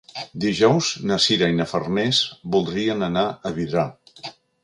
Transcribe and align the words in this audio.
Dijous 0.43 0.87
na 1.11 1.17
Sira 1.25 1.49
i 1.51 1.57
na 1.59 1.67
Farners 1.73 2.21
voldrien 2.55 3.07
anar 3.09 3.27
a 3.51 3.55
Vidrà. 3.59 3.87